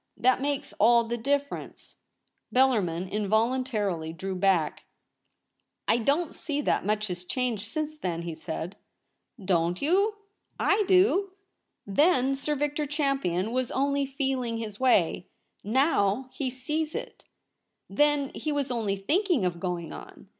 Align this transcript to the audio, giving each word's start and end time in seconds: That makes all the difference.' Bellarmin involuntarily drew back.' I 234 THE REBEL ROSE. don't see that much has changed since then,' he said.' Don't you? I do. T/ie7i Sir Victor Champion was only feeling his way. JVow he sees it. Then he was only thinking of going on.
That 0.17 0.41
makes 0.41 0.73
all 0.79 1.03
the 1.03 1.15
difference.' 1.15 1.97
Bellarmin 2.51 3.07
involuntarily 3.11 4.11
drew 4.13 4.33
back.' 4.35 4.85
I 5.87 5.99
234 5.99 6.01
THE 6.01 6.01
REBEL 6.01 6.05
ROSE. 6.07 6.25
don't 6.25 6.41
see 6.43 6.61
that 6.65 6.85
much 6.87 7.07
has 7.09 7.23
changed 7.23 7.67
since 7.67 7.95
then,' 7.97 8.21
he 8.23 8.33
said.' 8.33 8.77
Don't 9.51 9.79
you? 9.79 10.15
I 10.59 10.83
do. 10.87 11.33
T/ie7i 11.87 12.35
Sir 12.35 12.55
Victor 12.55 12.87
Champion 12.87 13.51
was 13.51 13.69
only 13.69 14.07
feeling 14.07 14.57
his 14.57 14.79
way. 14.79 15.27
JVow 15.63 16.31
he 16.31 16.49
sees 16.49 16.95
it. 16.95 17.25
Then 17.87 18.29
he 18.33 18.51
was 18.51 18.71
only 18.71 18.95
thinking 18.95 19.45
of 19.45 19.59
going 19.59 19.93
on. 19.93 20.29